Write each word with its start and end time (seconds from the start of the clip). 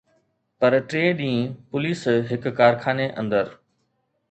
پر 0.63 0.71
ٽئين 0.93 1.09
ڏينهن 1.19 1.51
پوليس 1.75 2.03
هڪ 2.33 2.49
ڪارخاني 2.61 3.07
اندر 3.23 3.55